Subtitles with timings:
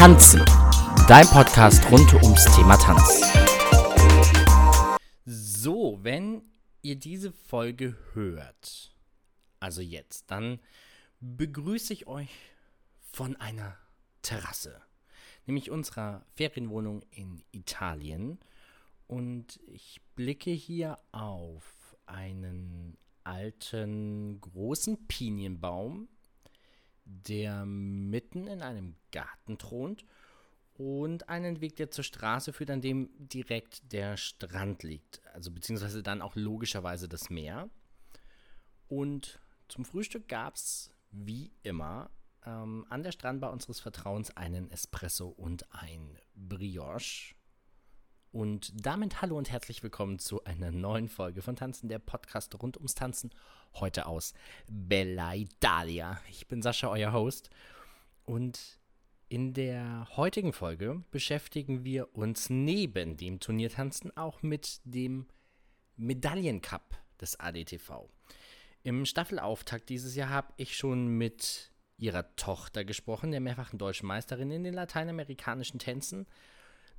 [0.00, 0.44] Tanzen,
[1.08, 3.20] dein Podcast rund ums Thema Tanz.
[5.24, 6.42] So, wenn
[6.82, 8.94] ihr diese Folge hört,
[9.58, 10.60] also jetzt, dann
[11.18, 12.30] begrüße ich euch
[13.10, 13.76] von einer
[14.22, 14.80] Terrasse,
[15.46, 18.38] nämlich unserer Ferienwohnung in Italien.
[19.08, 26.06] Und ich blicke hier auf einen alten großen Pinienbaum,
[27.08, 30.04] der mitten in einem Garten thront
[30.74, 35.20] und einen Weg, der zur Straße führt, an dem direkt der Strand liegt.
[35.32, 37.68] Also beziehungsweise dann auch logischerweise das Meer.
[38.86, 42.10] Und zum Frühstück gab es wie immer
[42.44, 47.34] ähm, an der Strandbar unseres Vertrauens einen Espresso und ein Brioche.
[48.30, 52.76] Und damit hallo und herzlich willkommen zu einer neuen Folge von Tanzen, der Podcast rund
[52.76, 53.30] ums Tanzen.
[53.72, 54.34] Heute aus
[54.70, 56.20] Bella Italia.
[56.28, 57.48] Ich bin Sascha, euer Host.
[58.26, 58.78] Und
[59.30, 65.26] in der heutigen Folge beschäftigen wir uns neben dem Turniertanzen auch mit dem
[65.96, 68.10] Medaillencup des ADTV.
[68.82, 74.50] Im Staffelauftakt dieses Jahr habe ich schon mit ihrer Tochter gesprochen, der mehrfachen deutschen Meisterin
[74.50, 76.26] in den lateinamerikanischen Tänzen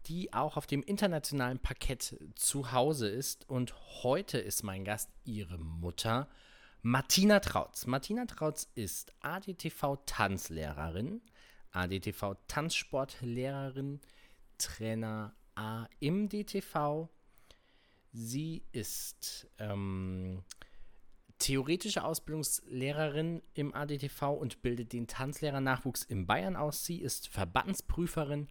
[0.07, 3.49] die auch auf dem internationalen Parkett zu Hause ist.
[3.49, 6.29] Und heute ist mein Gast ihre Mutter,
[6.81, 7.87] Martina Trautz.
[7.87, 11.21] Martina Trautz ist ADTV-Tanzlehrerin,
[11.73, 13.99] ADTV-Tanzsportlehrerin,
[14.57, 17.09] Trainer A im DTV.
[18.13, 20.43] Sie ist ähm,
[21.37, 26.85] theoretische Ausbildungslehrerin im ADTV und bildet den Tanzlehrernachwuchs in Bayern aus.
[26.85, 28.47] Sie ist Verbandsprüferin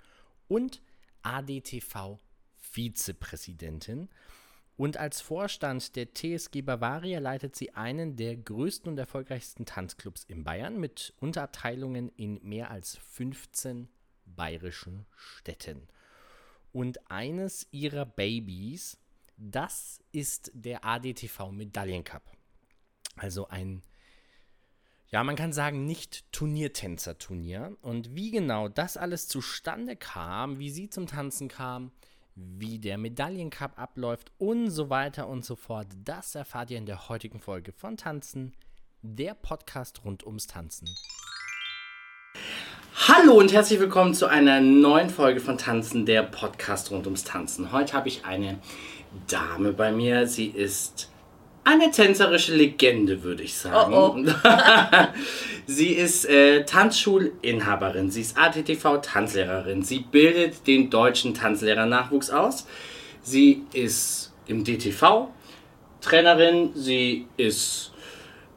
[0.49, 0.83] und
[1.29, 4.09] ADTV-Vizepräsidentin.
[4.77, 10.45] Und als Vorstand der TSG Bavaria leitet sie einen der größten und erfolgreichsten Tanzclubs in
[10.45, 13.89] Bayern mit Unterabteilungen in mehr als 15
[14.25, 15.89] bayerischen Städten.
[16.73, 18.97] Und eines ihrer Babys,
[19.37, 22.23] das ist der ADTV Medaillencup.
[23.17, 23.83] Also ein
[25.11, 27.77] ja, man kann sagen, nicht Turniertänzer-Turnier.
[27.81, 31.93] Und wie genau das alles zustande kam, wie sie zum Tanzen kam,
[32.35, 37.09] wie der Medaillencup abläuft und so weiter und so fort, das erfahrt ihr in der
[37.09, 38.53] heutigen Folge von Tanzen,
[39.01, 40.89] der Podcast rund ums Tanzen.
[43.09, 47.73] Hallo und herzlich willkommen zu einer neuen Folge von Tanzen, der Podcast rund ums Tanzen.
[47.73, 48.59] Heute habe ich eine
[49.27, 50.27] Dame bei mir.
[50.27, 51.11] Sie ist
[51.69, 53.93] eine tänzerische Legende, würde ich sagen.
[53.93, 54.25] Oh, oh.
[55.67, 62.67] sie ist äh, Tanzschulinhaberin, sie ist ATTV-Tanzlehrerin, sie bildet den deutschen Tanzlehrernachwuchs aus,
[63.23, 65.29] sie ist im DTV
[66.01, 67.93] Trainerin, sie ist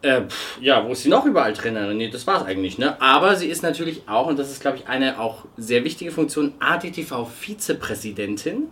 [0.04, 1.98] äh, pff, ja, wo ist sie noch überall Trainerin?
[1.98, 3.00] Nee, das war es eigentlich, ne?
[3.02, 6.54] Aber sie ist natürlich auch, und das ist, glaube ich, eine auch sehr wichtige Funktion,
[6.60, 8.70] ATTV-Vizepräsidentin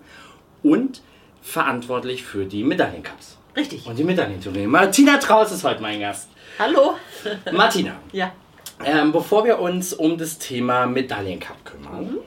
[0.64, 1.02] und
[1.42, 3.39] verantwortlich für die Medaillencups.
[3.56, 3.86] Richtig.
[3.86, 4.68] Und die Medaillenturnier.
[4.68, 6.30] Martina Traus ist heute mein Gast.
[6.58, 6.96] Hallo.
[7.52, 7.96] Martina.
[8.12, 8.32] ja.
[8.86, 12.22] Ähm, bevor wir uns um das Thema Medaillencup kümmern,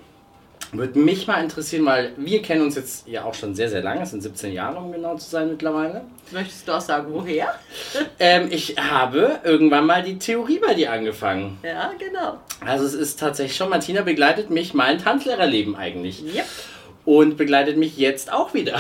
[0.72, 0.78] mhm.
[0.78, 4.03] würde mich mal interessieren, weil wir kennen uns jetzt ja auch schon sehr, sehr lange,
[4.03, 6.03] es sind 17 Jahre, um genau zu sein mittlerweile.
[6.31, 7.54] Möchtest du auch sagen, woher?
[8.19, 11.59] ähm, ich habe irgendwann mal die Theorie bei dir angefangen.
[11.62, 12.39] Ja, genau.
[12.60, 16.22] Also es ist tatsächlich schon, Martina begleitet mich mein Tanzlehrerleben eigentlich.
[16.22, 16.44] Yep.
[17.04, 18.78] Und begleitet mich jetzt auch wieder.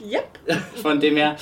[0.00, 0.38] Yep.
[0.82, 1.36] Von dem her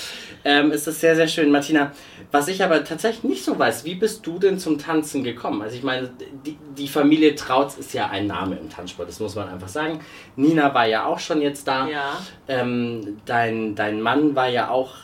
[0.44, 1.50] ähm, ist es sehr, sehr schön.
[1.50, 1.92] Martina,
[2.30, 5.62] was ich aber tatsächlich nicht so weiß, wie bist du denn zum Tanzen gekommen?
[5.62, 6.10] Also ich meine,
[6.44, 10.00] die, die Familie Trautz ist ja ein Name im Tanzsport, das muss man einfach sagen.
[10.36, 11.88] Nina war ja auch schon jetzt da.
[11.88, 12.18] Ja.
[12.48, 14.94] Ähm, dein, dein Mann war ja auch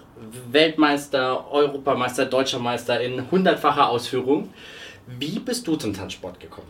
[0.50, 4.52] Weltmeister, Europameister, Deutscher Meister in hundertfacher Ausführung.
[5.06, 6.68] Wie bist du zum Tanzsport gekommen?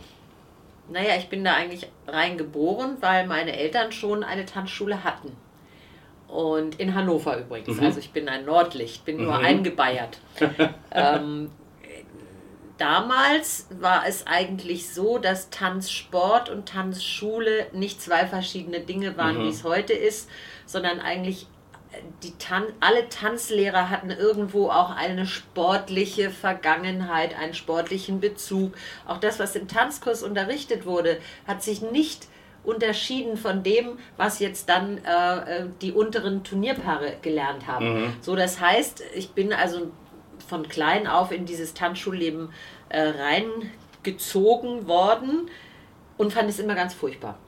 [0.88, 5.32] Naja, ich bin da eigentlich reingeboren, weil meine Eltern schon eine Tanzschule hatten.
[6.32, 7.76] Und in Hannover übrigens.
[7.76, 7.84] Mhm.
[7.84, 9.24] Also ich bin ein Nordlicht, bin mhm.
[9.24, 10.18] nur eingebeiert.
[10.90, 11.50] ähm,
[12.78, 19.44] damals war es eigentlich so, dass Tanzsport und Tanzschule nicht zwei verschiedene Dinge waren, mhm.
[19.44, 20.30] wie es heute ist,
[20.64, 21.46] sondern eigentlich
[22.22, 28.72] die Tan alle Tanzlehrer hatten irgendwo auch eine sportliche Vergangenheit, einen sportlichen Bezug.
[29.06, 32.28] Auch das, was im Tanzkurs unterrichtet wurde, hat sich nicht
[32.64, 38.02] unterschieden von dem, was jetzt dann äh, äh, die unteren Turnierpaare gelernt haben.
[38.02, 38.12] Mhm.
[38.20, 39.90] So, das heißt, ich bin also
[40.46, 42.52] von klein auf in dieses Tanzschulleben
[42.88, 43.12] äh,
[44.04, 45.50] reingezogen worden
[46.18, 47.38] und fand es immer ganz furchtbar.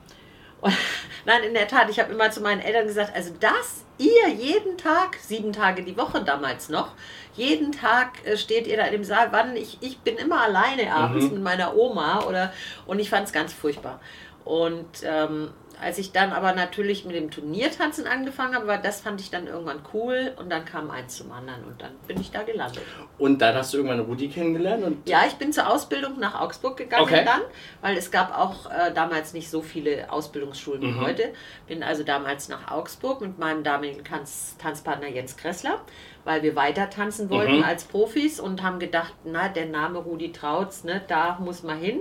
[0.60, 0.74] Und,
[1.26, 4.76] nein, in der Tat, ich habe immer zu meinen Eltern gesagt, also das ihr jeden
[4.76, 6.92] Tag, sieben Tage die Woche damals noch,
[7.34, 10.92] jeden Tag äh, steht ihr da in dem Saal, wann ich, ich bin immer alleine
[10.92, 11.34] abends mhm.
[11.34, 12.52] mit meiner Oma oder
[12.86, 14.00] und ich fand es ganz furchtbar.
[14.44, 15.50] Und ähm,
[15.80, 19.46] als ich dann aber natürlich mit dem Turniertanzen angefangen habe, war das fand ich dann
[19.46, 22.82] irgendwann cool und dann kam eins zum anderen und dann bin ich da gelandet.
[23.18, 24.84] Und dann hast du irgendwann Rudi kennengelernt?
[24.84, 27.24] Und ja, ich bin zur Ausbildung nach Augsburg gegangen okay.
[27.24, 27.40] dann,
[27.80, 30.94] weil es gab auch äh, damals nicht so viele Ausbildungsschulen mhm.
[30.94, 31.32] wie heute.
[31.66, 35.80] Bin also damals nach Augsburg mit meinem damaligen Tanz Tanzpartner Jens Kressler,
[36.24, 37.64] weil wir weiter tanzen wollten mhm.
[37.64, 42.00] als Profis und haben gedacht, na, der Name Rudi Trautz, ne, da muss man hin.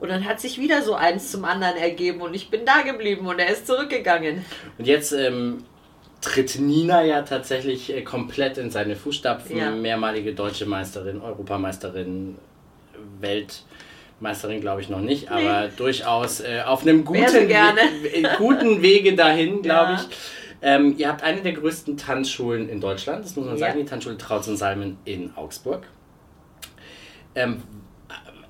[0.00, 3.26] Und dann hat sich wieder so eins zum anderen ergeben und ich bin da geblieben
[3.26, 4.44] und er ist zurückgegangen.
[4.78, 5.64] Und jetzt ähm,
[6.20, 9.56] tritt Nina ja tatsächlich äh, komplett in seine Fußstapfen.
[9.56, 9.70] Ja.
[9.70, 12.36] Mehrmalige deutsche Meisterin, Europameisterin,
[13.20, 15.48] Weltmeisterin glaube ich noch nicht, nee.
[15.48, 20.00] aber durchaus äh, auf einem guten, We guten Wege dahin, glaube ja.
[20.08, 20.16] ich.
[20.60, 23.66] Ähm, ihr habt eine der größten Tanzschulen in Deutschland, das muss man ja.
[23.66, 25.86] sagen, die Tanzschule Trautz und Salmen in Augsburg.
[27.36, 27.62] Ähm,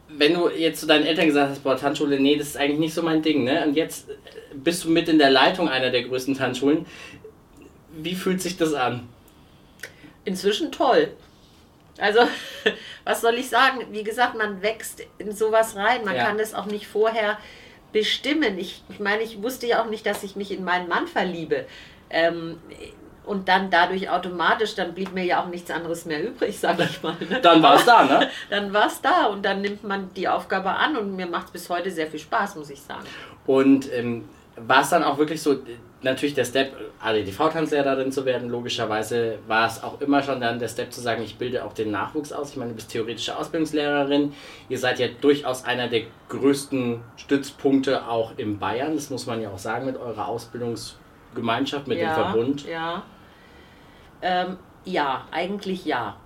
[0.08, 2.94] wenn du jetzt zu deinen Eltern gesagt hast, boah, Tanzschule, nee, das ist eigentlich nicht
[2.94, 3.64] so mein Ding, ne?
[3.64, 4.08] Und jetzt
[4.54, 6.86] bist du mit in der Leitung einer der größten Tanzschulen.
[7.92, 9.08] Wie fühlt sich das an?
[10.24, 11.12] Inzwischen toll.
[11.98, 12.20] Also,
[13.04, 13.86] was soll ich sagen?
[13.90, 16.04] Wie gesagt, man wächst in sowas rein.
[16.04, 16.24] Man ja.
[16.24, 17.38] kann das auch nicht vorher
[17.92, 18.58] bestimmen.
[18.58, 21.66] Ich, ich meine, ich wusste ja auch nicht, dass ich mich in meinen Mann verliebe.
[22.10, 22.58] Ähm,
[23.28, 27.02] und dann dadurch automatisch, dann blieb mir ja auch nichts anderes mehr übrig, sage ich
[27.02, 27.16] mal.
[27.28, 27.40] Ne?
[27.40, 28.28] dann war es da, ne?
[28.50, 31.52] Dann war es da und dann nimmt man die Aufgabe an und mir macht es
[31.52, 33.04] bis heute sehr viel Spaß, muss ich sagen.
[33.46, 34.24] Und ähm,
[34.66, 35.56] war es dann auch wirklich so,
[36.02, 40.92] natürlich der Step, ADTV-Tanzlehrerin zu werden, logischerweise war es auch immer schon dann der Step
[40.92, 42.50] zu sagen, ich bilde auch den Nachwuchs aus.
[42.50, 44.32] Ich meine, du bist theoretische Ausbildungslehrerin.
[44.68, 48.94] Ihr seid ja durchaus einer der größten Stützpunkte auch in Bayern.
[48.94, 52.66] Das muss man ja auch sagen mit eurer Ausbildungsgemeinschaft, mit ja, dem Verbund.
[52.66, 53.02] Ja.
[54.22, 56.16] Ähm, ja, eigentlich ja.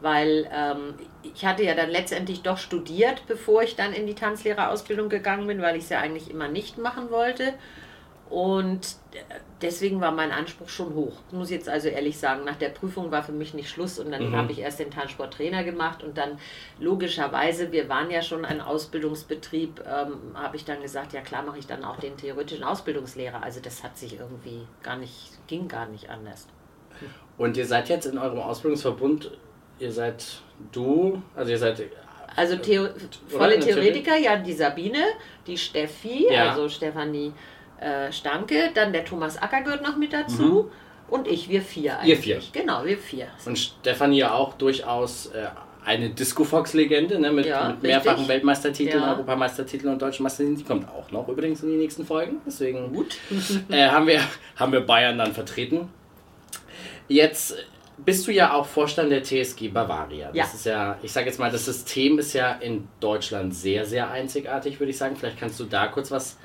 [0.00, 5.08] Weil ähm, ich hatte ja dann letztendlich doch studiert, bevor ich dann in die Tanzlehrerausbildung
[5.08, 7.54] gegangen bin, weil ich es ja eigentlich immer nicht machen wollte.
[8.30, 8.96] Und
[9.62, 11.14] deswegen war mein Anspruch schon hoch.
[11.28, 14.10] Ich muss jetzt also ehrlich sagen, nach der Prüfung war für mich nicht Schluss und
[14.10, 14.36] dann mhm.
[14.36, 16.38] habe ich erst den Tanzsporttrainer gemacht und dann
[16.78, 21.58] logischerweise, wir waren ja schon ein Ausbildungsbetrieb, ähm, habe ich dann gesagt, ja klar mache
[21.58, 23.42] ich dann auch den theoretischen Ausbildungslehrer.
[23.42, 26.46] Also das hat sich irgendwie gar nicht, ging gar nicht anders.
[27.36, 29.30] Und ihr seid jetzt in eurem Ausbildungsverbund,
[29.78, 30.24] ihr seid
[30.72, 31.82] du, also ihr seid.
[32.36, 32.88] Also Theo
[33.28, 35.04] volle Theoretiker, ja, die Sabine,
[35.46, 36.50] die Steffi, ja.
[36.50, 37.32] also Stefanie
[37.80, 40.42] äh, Stanke, dann der Thomas Acker gehört noch mit dazu.
[40.42, 40.70] Mhm.
[41.10, 42.10] Und ich, wir vier eigentlich.
[42.10, 42.40] Ihr vier.
[42.52, 43.28] Genau, wir vier.
[43.46, 45.46] Und Stefanie ja auch durchaus äh,
[45.84, 49.12] eine Disco-Fox-Legende ne, mit, ja, mit mehrfachen Weltmeistertiteln, ja.
[49.12, 50.58] Europameistertiteln und deutschen Meistertiteln.
[50.58, 52.42] Die kommt auch noch übrigens in die nächsten Folgen.
[52.46, 53.16] Deswegen Gut.
[53.70, 54.20] äh, haben, wir,
[54.56, 55.88] haben wir Bayern dann vertreten.
[57.08, 57.56] Jetzt
[57.96, 60.28] bist du ja auch Vorstand der TSG Bavaria.
[60.28, 60.44] Das ja.
[60.44, 64.78] ist ja, ich sage jetzt mal, das System ist ja in Deutschland sehr, sehr einzigartig,
[64.78, 65.16] würde ich sagen.
[65.16, 66.38] Vielleicht kannst du da kurz was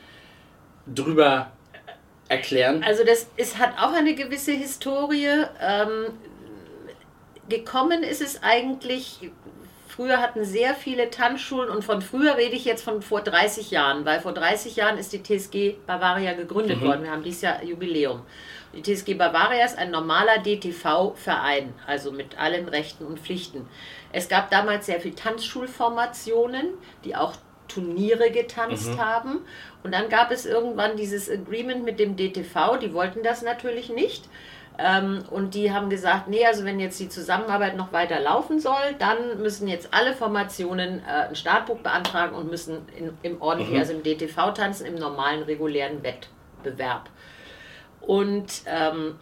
[0.87, 1.51] drüber
[2.27, 2.83] erklären.
[2.83, 5.45] Also das ist, hat auch eine gewisse Historie.
[5.61, 6.13] Ähm,
[7.49, 9.31] gekommen ist es eigentlich,
[9.93, 14.05] früher hatten sehr viele Tanzschulen und von früher rede ich jetzt von vor 30 Jahren,
[14.05, 16.87] weil vor 30 Jahren ist die TSG Bavaria gegründet mhm.
[16.87, 17.03] worden.
[17.03, 18.21] Wir haben dieses Jahr Jubiläum.
[18.73, 23.67] Die TSG Bavaria ist ein normaler DTV-Verein, also mit allen Rechten und Pflichten.
[24.11, 26.69] Es gab damals sehr viele Tanzschulformationen,
[27.03, 27.33] die auch
[27.67, 28.97] Turniere getanzt mhm.
[28.97, 29.39] haben.
[29.83, 34.25] Und dann gab es irgendwann dieses Agreement mit dem DTV, die wollten das natürlich nicht.
[34.77, 38.95] Ähm, und die haben gesagt, nee, also wenn jetzt die Zusammenarbeit noch weiter laufen soll,
[38.97, 43.79] dann müssen jetzt alle Formationen äh, ein Startbuch beantragen und müssen in, im ordentlichen, mhm.
[43.79, 47.09] also im DTV tanzen, im normalen, regulären Wettbewerb.
[48.01, 49.15] Und ähm,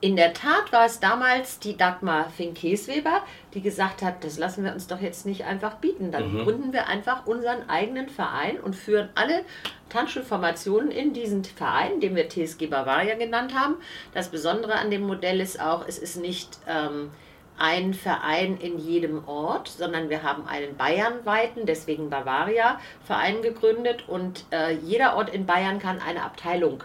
[0.00, 3.22] in der Tat war es damals die Dagmar Fink-Kesweber,
[3.54, 6.12] die gesagt hat, das lassen wir uns doch jetzt nicht einfach bieten.
[6.12, 6.44] Dann mhm.
[6.44, 9.44] gründen wir einfach unseren eigenen Verein und führen alle
[9.88, 13.74] Tanzschulformationen in diesen Verein, den wir TSG Bavaria genannt haben.
[14.14, 17.10] Das Besondere an dem Modell ist auch, es ist nicht ähm,
[17.58, 24.44] ein Verein in jedem Ort, sondern wir haben einen bayernweiten, deswegen Bavaria, Verein gegründet und
[24.52, 26.84] äh, jeder Ort in Bayern kann eine Abteilung.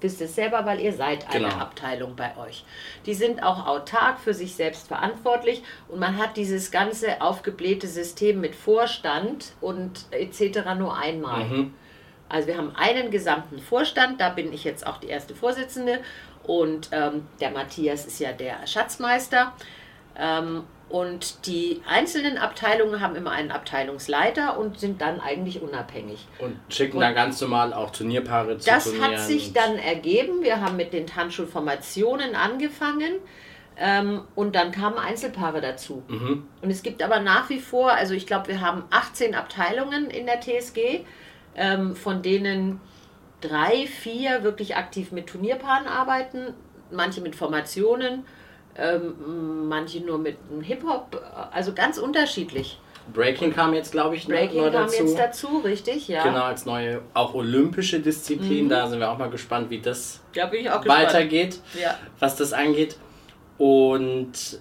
[0.00, 1.60] Wisst es selber, weil ihr seid eine genau.
[1.60, 2.64] Abteilung bei euch.
[3.04, 8.40] Die sind auch autark für sich selbst verantwortlich und man hat dieses ganze aufgeblähte System
[8.40, 10.60] mit Vorstand und etc.
[10.78, 11.44] nur einmal.
[11.44, 11.74] Mhm.
[12.28, 16.00] Also wir haben einen gesamten Vorstand, da bin ich jetzt auch die erste Vorsitzende
[16.44, 19.52] und ähm, der Matthias ist ja der Schatzmeister.
[20.16, 26.26] Ähm, und die einzelnen Abteilungen haben immer einen Abteilungsleiter und sind dann eigentlich unabhängig.
[26.38, 30.42] Und schicken und dann ganz normal auch Turnierpaare zu Das Turnieren hat sich dann ergeben.
[30.42, 33.16] Wir haben mit den Tanzschulformationen angefangen.
[33.80, 36.02] Ähm, und dann kamen Einzelpaare dazu.
[36.08, 36.48] Mhm.
[36.62, 40.26] Und es gibt aber nach wie vor, also ich glaube, wir haben 18 Abteilungen in
[40.26, 41.04] der TSG.
[41.58, 42.80] ähm, von denen
[43.40, 46.54] drei, vier wirklich aktiv mit Turnierpaaren arbeiten,
[46.90, 48.24] manche mit Formationen,
[48.78, 51.20] ähm, manche nur mit Hip-Hop,
[51.52, 52.78] also ganz unterschiedlich.
[53.12, 55.02] Breaking kam jetzt, glaube ich, Breaking noch kam dazu.
[55.02, 56.22] jetzt dazu, richtig, ja.
[56.22, 58.66] Genau, als neue, auch olympische Disziplin.
[58.66, 58.68] Mhm.
[58.68, 60.50] Da sind wir auch mal gespannt, wie das ja,
[60.84, 61.96] weitergeht, ja.
[62.18, 62.96] was das angeht.
[63.56, 64.60] Und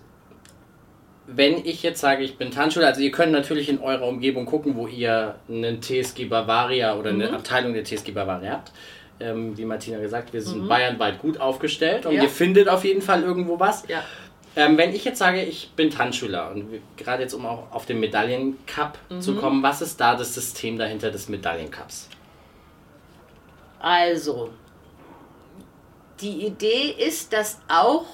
[1.28, 4.76] wenn ich jetzt sage, ich bin Tanzschule, also ihr könnt natürlich in eurer Umgebung gucken,
[4.76, 7.36] wo ihr einen TSG Bavaria oder eine mhm.
[7.36, 8.72] Abteilung der TSG Bavaria habt.
[9.20, 10.68] Ähm, wie Martina gesagt, wir sind mhm.
[10.68, 12.24] bayernweit gut aufgestellt und ja.
[12.24, 13.88] ihr findet auf jeden Fall irgendwo was.
[13.88, 14.04] Ja.
[14.56, 18.00] Ähm, wenn ich jetzt sage, ich bin Tanzschüler und gerade jetzt um auch auf den
[18.00, 19.22] Medaillencup mhm.
[19.22, 22.10] zu kommen, was ist da das System dahinter des Medaillencups?
[23.80, 24.50] Also,
[26.22, 28.06] die Idee ist, dass auch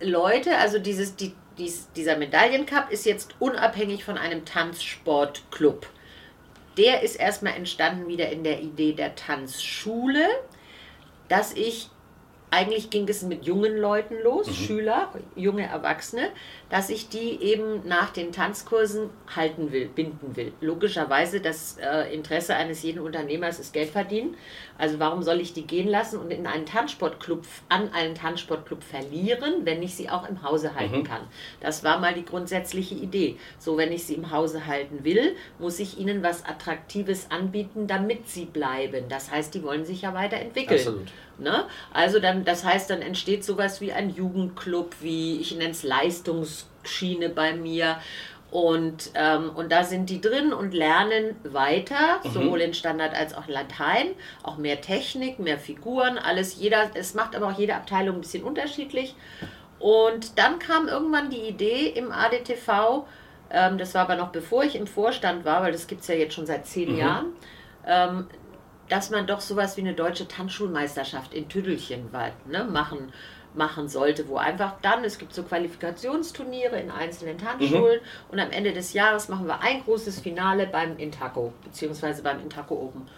[0.00, 5.86] Leute, also dieses, die dies, dieser Medaillencup ist jetzt unabhängig von einem Tanzsportclub.
[6.76, 10.26] Der ist erstmal entstanden wieder in der Idee der Tanzschule,
[11.28, 11.90] dass ich
[12.50, 14.54] eigentlich ging es mit jungen Leuten los, mhm.
[14.54, 16.30] Schüler, junge Erwachsene,
[16.68, 20.52] dass ich die eben nach den Tanzkursen halten will, binden will.
[20.60, 24.36] Logischerweise, das äh, Interesse eines jeden Unternehmers ist Geld verdienen.
[24.78, 29.64] Also warum soll ich die gehen lassen und in einen Tanzsportclub, an einen Tanzsportclub verlieren,
[29.64, 31.04] wenn ich sie auch im Hause halten mhm.
[31.04, 31.22] kann?
[31.60, 33.36] Das war mal die grundsätzliche Idee.
[33.58, 38.28] So, wenn ich sie im Hause halten will, muss ich ihnen was Attraktives anbieten, damit
[38.28, 39.04] sie bleiben.
[39.08, 40.78] Das heißt, die wollen sich ja weiterentwickeln.
[40.78, 41.08] Absolut.
[41.38, 41.66] Ne?
[41.92, 45.82] Also dann, das heißt, dann entsteht sowas wie ein Jugendclub, wie ich nenne es
[46.86, 47.98] Leistungsschiene bei mir.
[48.50, 52.30] Und, ähm, und da sind die drin und lernen weiter, mhm.
[52.30, 54.06] sowohl in Standard als auch Latein,
[54.44, 58.44] auch mehr Technik, mehr Figuren, alles jeder, es macht aber auch jede Abteilung ein bisschen
[58.44, 59.16] unterschiedlich.
[59.80, 63.04] Und dann kam irgendwann die Idee im ADTV,
[63.50, 66.14] ähm, das war aber noch bevor ich im Vorstand war, weil das gibt es ja
[66.14, 66.98] jetzt schon seit zehn mhm.
[66.98, 67.26] Jahren,
[67.84, 68.26] ähm,
[68.88, 72.10] dass man doch sowas wie eine deutsche Tanzschulmeisterschaft in Tüdelchen
[72.48, 73.12] ne, machen,
[73.56, 78.30] machen sollte, wo einfach dann, es gibt so Qualifikationsturniere in einzelnen Tanzschulen mhm.
[78.30, 82.74] und am Ende des Jahres machen wir ein großes Finale beim Intaco, beziehungsweise beim Intaco
[82.74, 83.08] Open.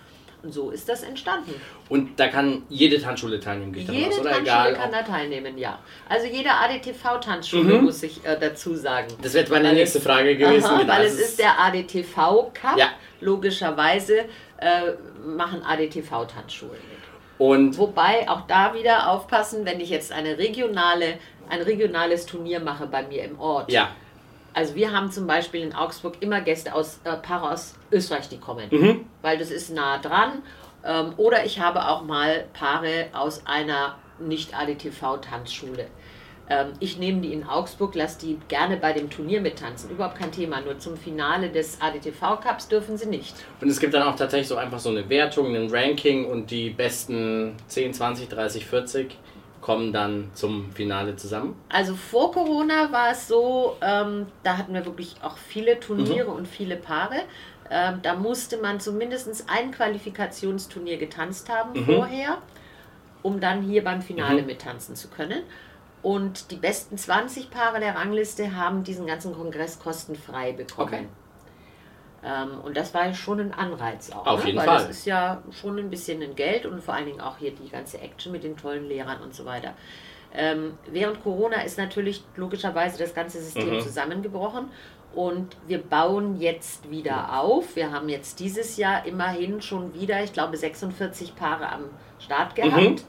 [0.41, 1.53] Und so ist das entstanden.
[1.89, 4.31] Und da kann jede Tanzschule teilnehmen, geht Jede aus, oder?
[4.31, 5.81] Tanzschule Egal, kann da teilnehmen, ja.
[6.09, 7.85] Also jede ADTV-Tanzschule mhm.
[7.85, 9.09] muss ich äh, dazu sagen.
[9.21, 10.65] Das wird meine nächste Frage gewesen.
[10.65, 10.93] Aha, genau.
[10.93, 12.91] Weil es ist der ADTV-Cup, ja.
[13.21, 14.27] logischerweise
[14.59, 14.93] äh,
[15.27, 16.98] machen ADTV-Tanzschulen.
[17.39, 21.19] Und Wobei auch da wieder aufpassen, wenn ich jetzt eine regionale,
[21.49, 23.71] ein regionales Turnier mache bei mir im Ort.
[23.71, 23.91] Ja.
[24.55, 28.39] Also wir haben zum Beispiel in Augsburg immer Gäste aus äh, Paare aus Österreich, die
[28.39, 29.07] kommen, mhm.
[29.23, 30.43] weil das ist nah dran.
[30.85, 35.87] Ähm, oder ich habe auch mal Paare aus einer nicht-ADTV-Tanzschule.
[36.51, 39.91] Ähm, ich nehme die in Augsburg, lasse die gerne bei dem Turnier mittanzen.
[39.91, 40.61] Überhaupt kein Thema.
[40.61, 43.35] Nur zum Finale des ADTV Cups dürfen sie nicht.
[43.61, 46.71] Und es gibt dann auch tatsächlich so einfach so eine Wertung, ein Ranking und die
[46.71, 49.17] besten 10, 20, 30, 40
[49.61, 51.55] kommen dann zum Finale zusammen?
[51.69, 56.37] Also vor Corona war es so, ähm, da hatten wir wirklich auch viele Turniere mhm.
[56.37, 57.17] und viele Paare.
[57.71, 61.85] Ähm, da musste man zumindest ein Qualifikationsturnier getanzt haben mhm.
[61.85, 62.39] vorher,
[63.23, 64.47] um dann hier beim Finale mhm.
[64.47, 65.43] mittanzen zu können.
[66.09, 70.89] Und die besten 20 Paare der Rangliste haben diesen ganzen Kongress kostenfrei bekommen.
[70.89, 71.07] Okay.
[72.25, 74.27] Ähm, und das war schon ein Anreiz auch.
[74.27, 74.47] Auf ne?
[74.47, 74.79] jeden Weil Fall.
[74.79, 77.69] das ist ja schon ein bisschen ein Geld und vor allen Dingen auch hier die
[77.69, 79.75] ganze Action mit den tollen Lehrern und so weiter.
[80.33, 83.81] Ähm, während Corona ist natürlich logischerweise das ganze System mhm.
[83.83, 84.71] zusammengebrochen
[85.15, 87.77] und wir bauen jetzt wieder auf.
[87.77, 91.85] Wir haben jetzt dieses Jahr immerhin schon wieder, ich glaube, 46 Paare am
[92.19, 92.81] Start gehabt.
[92.81, 93.01] Mhm.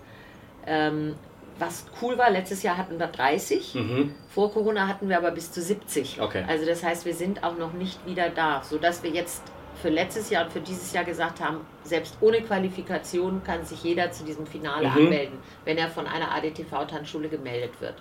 [0.67, 1.15] Ähm,
[1.59, 4.15] was cool war, letztes Jahr hatten wir 30, mhm.
[4.29, 6.21] vor Corona hatten wir aber bis zu 70.
[6.21, 6.43] Okay.
[6.47, 9.43] Also das heißt, wir sind auch noch nicht wieder da, sodass wir jetzt
[9.81, 14.11] für letztes Jahr und für dieses Jahr gesagt haben, selbst ohne Qualifikation kann sich jeder
[14.11, 14.97] zu diesem Finale mhm.
[14.97, 17.95] anmelden, wenn er von einer ADTV-Tanzschule gemeldet wird.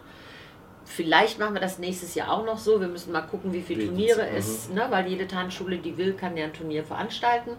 [0.85, 2.81] Vielleicht machen wir das nächstes Jahr auch noch so.
[2.81, 4.37] Wir müssen mal gucken, wie viele Turniere mhm.
[4.37, 7.51] es, ne, weil jede Tanzschule, die will, kann ja ein Turnier veranstalten.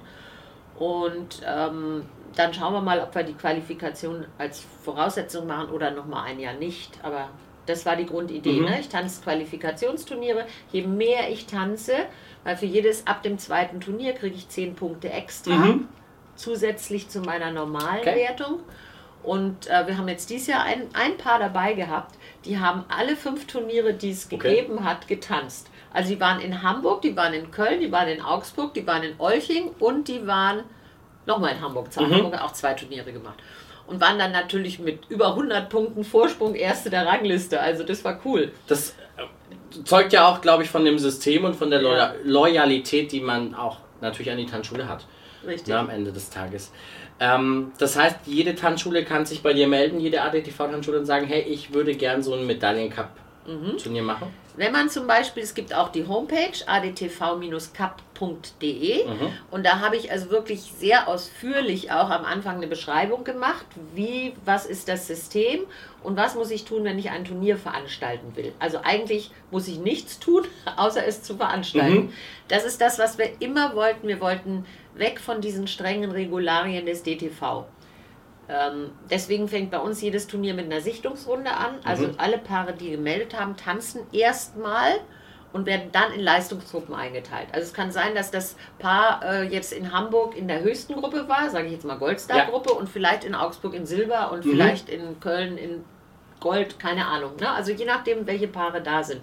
[0.78, 6.26] Und ähm, dann schauen wir mal, ob wir die Qualifikation als Voraussetzung machen oder nochmal
[6.26, 7.00] ein Jahr nicht.
[7.04, 7.30] Aber
[7.66, 8.60] das war die Grundidee.
[8.60, 8.66] Mhm.
[8.66, 8.80] Ne?
[8.80, 10.46] Ich tanze Qualifikationsturniere.
[10.72, 11.94] Je mehr ich tanze,
[12.44, 15.88] weil für jedes ab dem zweiten Turnier kriege ich zehn Punkte extra, mhm.
[16.36, 18.16] zusätzlich zu meiner normalen okay.
[18.16, 18.60] Wertung.
[19.22, 23.16] Und äh, wir haben jetzt dieses Jahr ein, ein Paar dabei gehabt, die haben alle
[23.16, 24.38] fünf Turniere, die es okay.
[24.38, 25.70] gegeben hat, getanzt.
[25.92, 29.04] Also die waren in Hamburg, die waren in Köln, die waren in Augsburg, die waren
[29.04, 30.64] in Olching und die waren
[31.30, 31.88] nochmal in Hamburg.
[31.96, 32.14] Mhm.
[32.14, 33.40] Hamburg auch zwei Turniere gemacht.
[33.88, 37.60] Und waren dann natürlich mit über 100 Punkten Vorsprung Erste der Rangliste.
[37.60, 38.52] Also das war cool.
[38.68, 43.12] Das äh, zeugt ja auch, glaube ich, von dem System und von der Loyal Loyalität,
[43.12, 45.06] die man auch natürlich an die Tanzschule hat.
[45.46, 45.70] Richtig.
[45.70, 46.72] Na, am Ende des Tages.
[47.20, 51.42] Ähm, das heißt, jede Tanzschule kann sich bei dir melden, jede ADTV-Tanzschule und sagen, hey,
[51.42, 54.08] ich würde gern so ein Medaillencup-Turnier mhm.
[54.08, 54.28] machen.
[54.56, 59.32] Wenn man zum Beispiel, es gibt auch die Homepage adtv-cup.de mhm.
[59.52, 64.34] und da habe ich also wirklich sehr ausführlich auch am Anfang eine Beschreibung gemacht, wie,
[64.46, 65.62] was ist das System
[66.04, 68.54] und was muss ich tun, wenn ich ein Turnier veranstalten will.
[68.60, 70.44] Also eigentlich muss ich nichts tun,
[70.78, 72.08] außer es zu veranstalten.
[72.08, 72.14] Mhm.
[72.48, 74.08] Das ist das, was wir immer wollten.
[74.08, 77.66] Wir wollten weg von diesen strengen Regularien des DTV.
[78.50, 81.76] Ähm, deswegen fängt bei uns jedes Turnier mit einer Sichtungsrunde an.
[81.84, 82.16] Also mhm.
[82.18, 85.00] alle Paare, die gemeldet haben, tanzen erstmal
[85.52, 87.48] und werden dann in Leistungsgruppen eingeteilt.
[87.52, 91.28] Also es kann sein, dass das Paar äh, jetzt in Hamburg in der höchsten Gruppe
[91.28, 92.78] war, sage ich jetzt mal Goldstar-Gruppe, ja.
[92.78, 94.52] und vielleicht in Augsburg in Silber und mhm.
[94.52, 95.84] vielleicht in Köln in
[96.40, 97.36] Gold, keine Ahnung.
[97.40, 97.50] Ne?
[97.50, 99.22] Also je nachdem, welche Paare da sind.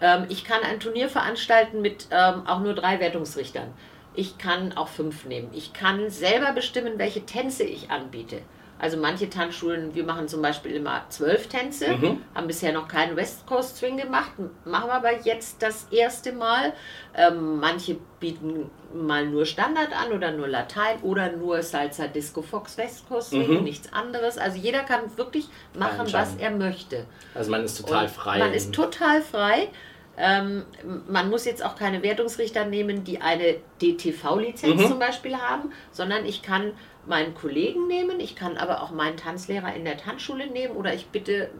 [0.00, 3.72] Ähm, ich kann ein Turnier veranstalten mit ähm, auch nur drei Wertungsrichtern.
[4.14, 5.50] Ich kann auch fünf nehmen.
[5.52, 8.42] Ich kann selber bestimmen, welche Tänze ich anbiete.
[8.78, 12.22] Also manche Tanzschulen, wir machen zum Beispiel immer zwölf Tänze, mhm.
[12.34, 14.32] haben bisher noch keinen West Coast Swing gemacht,
[14.64, 16.72] machen wir aber jetzt das erste Mal.
[17.16, 22.76] Ähm, manche bieten mal nur Standard an oder nur Latein oder nur Salsa Disco Fox
[22.76, 23.64] West Coast Swing, mhm.
[23.64, 24.38] nichts anderes.
[24.38, 27.06] Also jeder kann wirklich machen, was er möchte.
[27.34, 28.38] Also man ist total Und frei.
[28.38, 29.68] Man ist total frei.
[30.16, 30.64] Ähm,
[31.08, 34.88] man muss jetzt auch keine Wertungsrichter nehmen, die eine DTV-Lizenz mhm.
[34.88, 36.72] zum Beispiel haben, sondern ich kann
[37.06, 41.06] meinen Kollegen nehmen, ich kann aber auch meinen Tanzlehrer in der Tanzschule nehmen oder ich
[41.06, 41.50] bitte,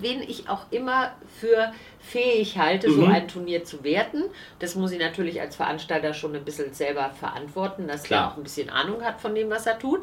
[0.00, 2.94] wen ich auch immer für fähig halte, mhm.
[2.94, 4.24] so ein Turnier zu werten.
[4.58, 8.22] Das muss ich natürlich als Veranstalter schon ein bisschen selber verantworten, dass Klar.
[8.22, 10.02] er auch ein bisschen Ahnung hat von dem, was er tut.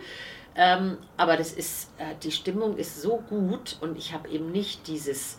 [0.55, 4.87] Ähm, aber das ist, äh, die Stimmung ist so gut und ich habe eben nicht
[4.87, 5.37] dieses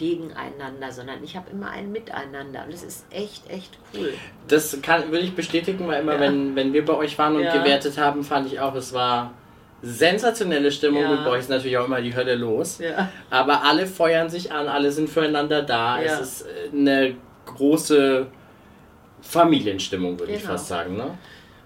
[0.00, 4.14] gegeneinander, sondern ich habe immer ein Miteinander und das ist echt, echt cool.
[4.48, 6.20] Das kann, will ich bestätigen, weil immer, ja.
[6.20, 7.56] wenn, wenn wir bei euch waren und ja.
[7.56, 9.34] gewertet haben, fand ich auch, es war
[9.82, 11.10] sensationelle Stimmung ja.
[11.10, 12.78] und bei euch ist natürlich auch immer die Hölle los.
[12.78, 13.10] Ja.
[13.28, 16.00] Aber alle feuern sich an, alle sind füreinander da.
[16.00, 16.14] Ja.
[16.14, 18.26] Es ist äh, eine große
[19.20, 20.38] Familienstimmung, würde genau.
[20.38, 20.96] ich fast sagen.
[20.96, 21.18] Ne?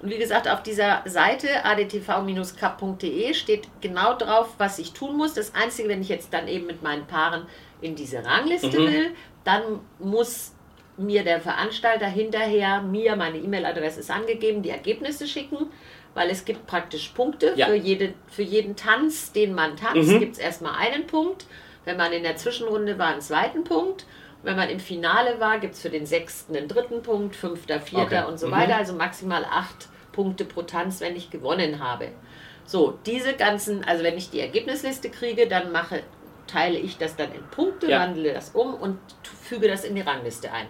[0.03, 5.35] Und wie gesagt, auf dieser Seite adtv-cup.de steht genau drauf, was ich tun muss.
[5.35, 7.47] Das Einzige, wenn ich jetzt dann eben mit meinen Paaren
[7.85, 8.87] in diese Rangliste mhm.
[8.87, 9.11] will,
[9.45, 10.53] dann muss
[10.97, 15.67] mir der Veranstalter hinterher, mir, meine E-Mail-Adresse ist angegeben, die Ergebnisse schicken,
[16.15, 17.67] weil es gibt praktisch Punkte ja.
[17.67, 20.21] für, jede, für jeden Tanz, den man tanzt, mhm.
[20.21, 21.47] gibt es erstmal einen Punkt.
[21.85, 24.07] Wenn man in der Zwischenrunde war, einen zweiten Punkt.
[24.43, 28.23] Wenn man im Finale war, gibt es für den sechsten einen dritten Punkt, fünfter, vierter
[28.23, 28.31] okay.
[28.31, 28.53] und so mhm.
[28.53, 28.77] weiter.
[28.77, 32.09] Also maximal acht Punkte pro Tanz, wenn ich gewonnen habe.
[32.67, 36.03] So, diese ganzen, also wenn ich die Ergebnisliste kriege, dann mache,
[36.47, 38.01] teile ich das dann in Punkte, ja.
[38.01, 38.99] wandle das um und
[39.43, 40.67] füge das in die Rangliste ein.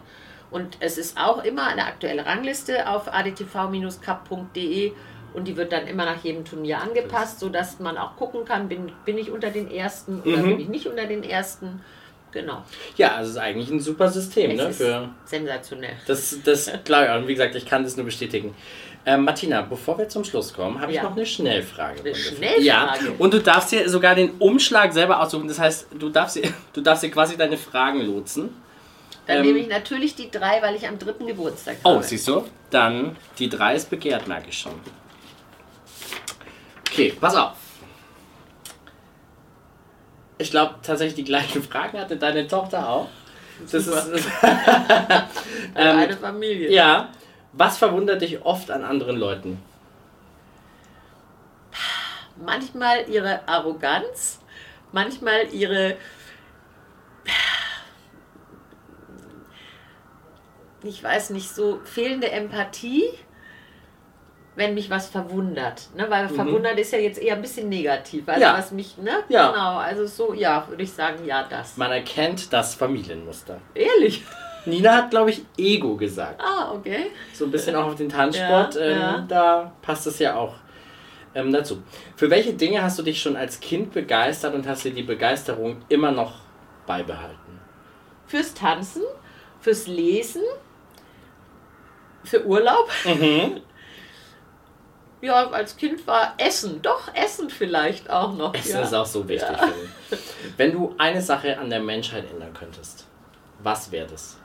[0.50, 4.92] Und es ist auch immer eine aktuelle Rangliste auf adtv-cup.de
[5.32, 8.92] und die wird dann immer nach jedem Turnier angepasst, sodass man auch gucken kann, bin,
[9.04, 10.50] bin ich unter den Ersten oder mhm.
[10.50, 11.80] bin ich nicht unter den Ersten.
[12.30, 12.62] Genau.
[12.96, 14.56] Ja, also es ist eigentlich ein super System.
[14.56, 15.94] ne, für sensationell.
[16.06, 18.54] Das, das klar, und wie gesagt, ich kann das nur bestätigen.
[19.06, 21.02] Ähm, Martina, bevor wir zum Schluss kommen, habe ich ja.
[21.02, 22.00] noch eine Schnellfrage.
[22.00, 22.62] Eine Schnellfrage?
[22.62, 25.46] Ja, und du darfst dir sogar den Umschlag selber aussuchen.
[25.46, 28.50] Das heißt, du darfst dir, du darfst dir quasi deine Fragen lotsen.
[29.26, 31.98] Dann ähm, nehme ich natürlich die drei, weil ich am dritten Geburtstag oh, habe.
[31.98, 32.44] Oh, siehst du?
[32.70, 34.74] Dann die drei ist begehrt, merke ich schon.
[36.90, 37.52] Okay, pass auf.
[40.38, 43.08] Ich glaube tatsächlich die gleichen Fragen hatte deine Tochter auch.
[43.70, 44.06] Das Super.
[44.12, 44.26] ist
[45.76, 46.70] ähm, eine Familie.
[46.70, 47.10] Ja.
[47.56, 49.62] Was verwundert dich oft an anderen Leuten?
[52.36, 54.40] Manchmal ihre Arroganz,
[54.92, 55.96] manchmal ihre
[60.84, 63.04] ich weiß nicht, so fehlende Empathie,
[64.56, 65.88] wenn mich was verwundert.
[65.96, 66.06] Ne?
[66.08, 66.34] Weil mhm.
[66.34, 68.28] verwundert ist ja jetzt eher ein bisschen negativ.
[68.28, 68.56] Also ja.
[68.56, 69.24] was mich, ne?
[69.28, 69.50] Ja.
[69.50, 71.76] Genau, also so, ja, würde ich sagen, ja, das.
[71.76, 73.60] Man erkennt das Familienmuster.
[73.74, 74.22] Ehrlich?
[74.66, 76.40] Nina hat, glaube ich, Ego gesagt.
[76.40, 77.10] Ah, okay.
[77.32, 78.74] So ein bisschen auch auf den Tanzsport.
[78.74, 79.24] Ja, ähm, ja.
[79.28, 80.54] Da passt es ja auch
[81.34, 81.82] ähm, dazu.
[82.16, 85.82] Für welche Dinge hast du dich schon als Kind begeistert und hast dir die Begeisterung
[85.88, 86.34] immer noch
[86.86, 87.60] beibehalten?
[88.26, 89.02] Fürs Tanzen,
[89.60, 90.42] fürs Lesen,
[92.24, 92.88] für Urlaub.
[93.04, 93.60] Mhm.
[95.20, 98.52] Ja, als Kind war Essen, doch Essen vielleicht auch noch.
[98.52, 98.82] Essen ja.
[98.82, 99.56] ist auch so wichtig.
[99.56, 100.18] Ja.
[100.58, 103.06] Wenn du eine Sache an der Menschheit ändern könntest,
[103.62, 104.36] was wäre das?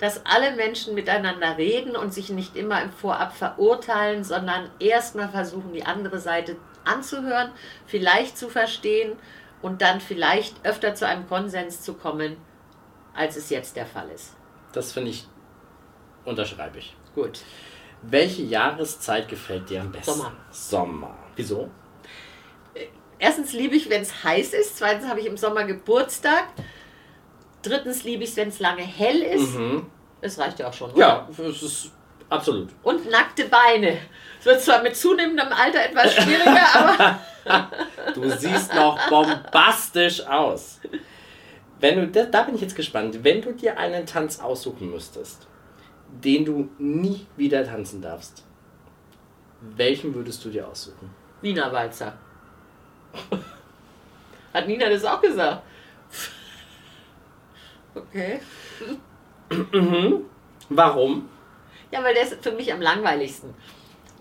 [0.00, 5.72] Dass alle Menschen miteinander reden und sich nicht immer im Vorab verurteilen, sondern erstmal versuchen,
[5.72, 7.52] die andere Seite anzuhören,
[7.86, 9.12] vielleicht zu verstehen
[9.62, 12.38] und dann vielleicht öfter zu einem Konsens zu kommen,
[13.14, 14.34] als es jetzt der Fall ist.
[14.72, 15.26] Das finde ich,
[16.24, 16.96] unterschreibe ich.
[17.14, 17.40] Gut.
[18.02, 20.12] Welche Jahreszeit gefällt dir am besten?
[20.12, 20.32] Sommer.
[20.50, 21.18] Sommer.
[21.36, 21.70] Wieso?
[23.18, 24.78] Erstens liebe ich, wenn es heiß ist.
[24.78, 26.44] Zweitens habe ich im Sommer Geburtstag.
[27.62, 29.54] Drittens liebe ich es, wenn es lange hell ist.
[29.54, 29.86] Mhm.
[30.20, 30.94] Das reicht ja auch schon.
[30.96, 31.90] Ja, das ist
[32.28, 32.68] absolut.
[32.82, 33.98] Und nackte Beine.
[34.38, 37.20] Es wird zwar mit zunehmendem Alter etwas schwieriger, aber.
[38.14, 40.80] Du siehst noch bombastisch aus.
[41.78, 43.22] Wenn du, da, da bin ich jetzt gespannt.
[43.22, 45.46] Wenn du dir einen Tanz aussuchen müsstest,
[46.08, 48.44] den du nie wieder tanzen darfst,
[49.60, 51.10] welchen würdest du dir aussuchen?
[51.40, 52.14] Wiener Walzer.
[54.52, 55.62] Hat Nina das auch gesagt?
[57.94, 58.40] Okay.
[60.68, 61.28] Warum?
[61.90, 63.54] Ja, weil der ist für mich am langweiligsten.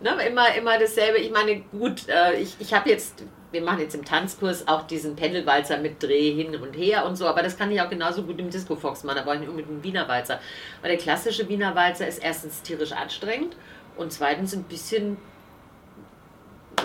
[0.01, 1.17] Ne, immer, immer dasselbe.
[1.17, 5.15] Ich meine, gut, äh, ich, ich habe jetzt, wir machen jetzt im Tanzkurs auch diesen
[5.15, 8.39] Pendelwalzer mit Dreh hin und her und so, aber das kann ich auch genauso gut
[8.39, 10.39] im Disco Fox machen, da brauche ich nicht unbedingt einen Wiener Walzer.
[10.81, 13.57] Weil der klassische Wiener Walzer ist erstens tierisch anstrengend
[13.97, 15.17] und zweitens ein bisschen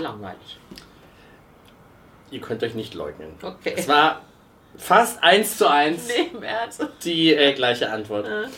[0.01, 0.59] langweilig.
[2.33, 3.35] Ihr könnt euch nicht leugnen.
[3.40, 3.75] Okay.
[3.77, 4.23] Es war
[4.76, 6.30] fast eins zu eins Nee,
[7.04, 8.26] die äh, gleiche Antwort.
[8.26, 8.48] Äh.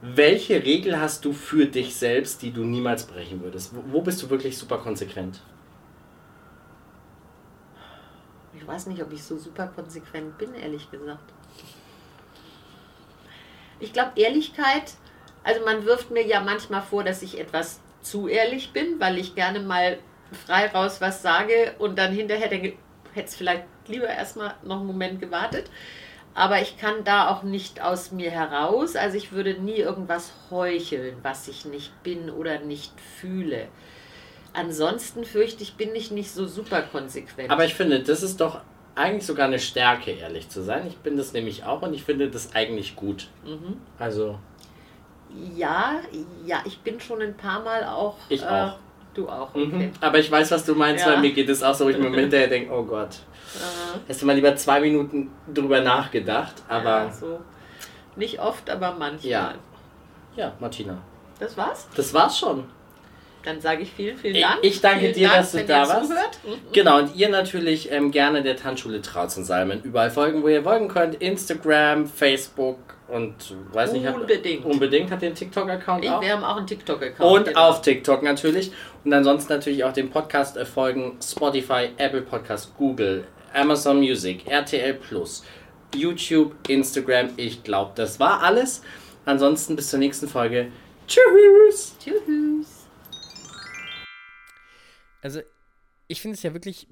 [0.00, 3.74] Welche Regel hast du für dich selbst, die du niemals brechen würdest?
[3.74, 5.40] Wo, wo bist du wirklich super konsequent?
[8.54, 11.32] Ich weiß nicht, ob ich so super konsequent bin, ehrlich gesagt.
[13.80, 14.94] Ich glaube, Ehrlichkeit,
[15.42, 19.34] also man wirft mir ja manchmal vor, dass ich etwas zu ehrlich bin, weil ich
[19.34, 19.98] gerne mal
[20.46, 22.74] frei raus was sage und dann hinterher denke,
[23.14, 25.70] hätte es vielleicht lieber erstmal noch einen Moment gewartet.
[26.34, 28.96] Aber ich kann da auch nicht aus mir heraus.
[28.96, 33.68] Also ich würde nie irgendwas heucheln, was ich nicht bin oder nicht fühle.
[34.52, 37.50] Ansonsten fürchte ich, bin ich nicht so super konsequent.
[37.50, 38.60] Aber ich finde, das ist doch
[38.94, 40.86] eigentlich sogar eine Stärke, ehrlich zu sein.
[40.86, 43.28] Ich bin das nämlich auch und ich finde das eigentlich gut.
[43.44, 43.78] Mhm.
[43.98, 44.38] Also,
[45.56, 46.00] Ja,
[46.46, 48.16] ja, ich bin schon ein paar Mal auch.
[48.30, 48.78] äh, Ich auch.
[49.14, 49.74] Du auch, mhm.
[49.74, 49.90] okay.
[50.00, 51.12] aber ich weiß, was du meinst, Ja.
[51.12, 53.10] weil mir geht es auch so, wo ich mir hinterher denke, oh Gott.
[53.54, 57.40] Äh, Hättest du mal lieber zwei Minuten drüber nachgedacht, aber ja, so.
[58.16, 59.30] Nicht oft, aber manchmal.
[59.30, 59.54] Ja.
[60.36, 60.98] ja, Martina.
[61.38, 61.88] Das war's?
[61.96, 62.64] Das war's schon.
[63.44, 64.58] Dann sage ich vielen, vielen Ich- Dank.
[64.62, 66.08] ich danke vielen dir, Dank, dass du da warst.
[66.10, 66.38] Zuhört.
[66.72, 70.62] Genau, und ihr natürlich ähm, gerne der Tanzschule Trautz und Salmen überall folgen, wo ihr
[70.62, 71.16] folgen könnt.
[71.16, 72.78] Instagram, Facebook
[73.08, 73.34] und
[73.72, 74.06] weiß nicht.
[74.06, 74.64] Unbedingt.
[74.64, 75.10] Unbedingt.
[75.10, 76.22] Habt ihr einen TikTok-Account Ich, auch?
[76.22, 77.38] wir haben auch einen TikTok-Account.
[77.38, 77.68] Und genau.
[77.68, 78.72] auf TikTok natürlich.
[79.04, 81.18] Und ansonsten natürlich auch dem Podcast äh, folgen.
[81.22, 85.44] Spotify, Apple Podcast, Google, Amazon Music, RTL Plus,
[85.94, 87.28] YouTube, Instagram.
[87.36, 88.82] Ich glaube, das war alles.
[89.26, 90.68] Ansonsten bis zur nächsten Folge.
[91.06, 91.94] Tschüss!
[92.02, 92.73] Tschüss.
[95.24, 95.40] Also,
[96.06, 96.86] ich finde es ja wirklich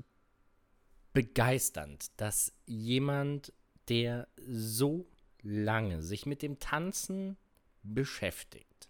[1.12, 3.52] begeisternd, dass jemand,
[3.90, 5.06] der so
[5.42, 7.36] lange sich mit dem Tanzen
[7.82, 8.88] beschäftigt,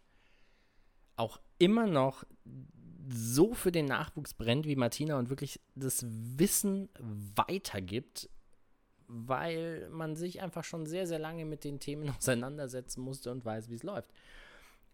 [1.17, 2.23] auch immer noch
[3.09, 6.89] so für den Nachwuchs brennt wie Martina und wirklich das Wissen
[7.35, 8.31] weitergibt,
[9.09, 13.71] weil man sich einfach schon sehr, sehr lange mit den Themen auseinandersetzen musste und weiß,
[13.71, 14.13] wie es läuft.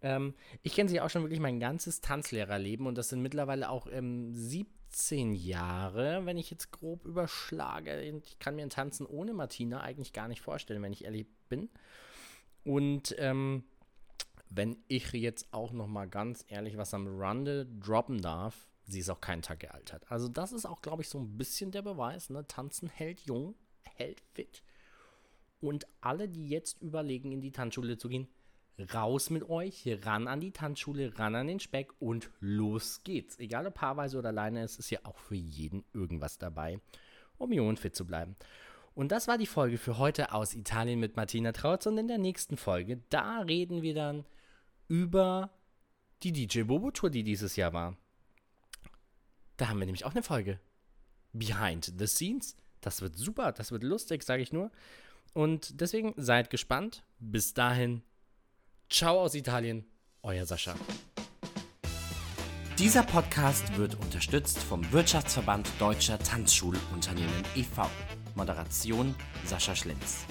[0.02, 3.86] Ähm, ich kenne sie auch schon wirklich mein ganzes Tanzlehrerleben und das sind mittlerweile auch
[3.90, 8.00] ähm, 17 Jahre, wenn ich jetzt grob überschlage.
[8.02, 11.68] Ich kann mir ein Tanzen ohne Martina eigentlich gar nicht vorstellen, wenn ich ehrlich bin.
[12.64, 13.64] Und ähm,
[14.50, 19.10] wenn ich jetzt auch noch mal ganz ehrlich was am Rande droppen darf, sie ist
[19.10, 20.10] auch keinen Tag gealtert.
[20.10, 22.30] Also das ist auch, glaube ich, so ein bisschen der Beweis.
[22.30, 22.46] Ne?
[22.46, 24.62] Tanzen hält jung, hält fit.
[25.60, 28.28] Und alle, die jetzt überlegen, in die Tanzschule zu gehen,
[28.94, 33.38] raus mit euch, ran an die Tanzschule, ran an den Speck und los geht's.
[33.38, 36.80] Egal ob paarweise oder alleine, es ist ja auch für jeden irgendwas dabei,
[37.38, 38.36] um jung und fit zu bleiben.
[38.94, 42.18] Und das war die Folge für heute aus Italien mit Martina Trautz und in der
[42.18, 44.24] nächsten Folge, da reden wir dann
[44.88, 45.50] über
[46.22, 47.96] die DJ Bobo Tour, die dieses Jahr war.
[49.56, 50.58] Da haben wir nämlich auch eine Folge.
[51.32, 52.56] Behind the Scenes.
[52.80, 54.70] Das wird super, das wird lustig, sage ich nur.
[55.34, 57.04] Und deswegen seid gespannt.
[57.18, 58.02] Bis dahin,
[58.88, 59.84] ciao aus Italien,
[60.22, 60.74] euer Sascha.
[62.78, 67.90] Dieser Podcast wird unterstützt vom Wirtschaftsverband Deutscher Tanzschulunternehmen e.V.
[68.36, 70.24] Moderation Sascha Schlenz.